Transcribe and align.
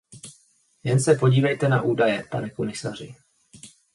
Jen 0.83 0.99
se 0.99 1.15
podívejte 1.15 1.67
na 1.69 1.81
údaje, 1.81 2.23
pane 2.31 2.49
komisaři. 2.49 3.15